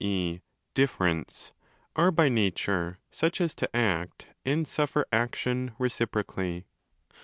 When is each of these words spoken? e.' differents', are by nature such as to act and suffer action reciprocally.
e.' 0.03 0.39
differents', 0.81 1.53
are 1.95 2.09
by 2.09 2.27
nature 2.27 2.97
such 3.11 3.39
as 3.39 3.53
to 3.53 3.69
act 3.75 4.25
and 4.43 4.67
suffer 4.67 5.05
action 5.11 5.75
reciprocally. 5.77 6.65